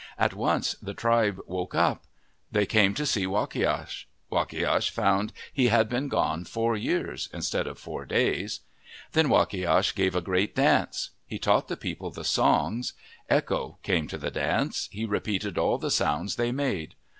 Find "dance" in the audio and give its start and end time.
10.55-11.11, 14.31-14.89